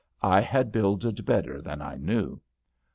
[0.23, 2.41] I had builded better than I knew.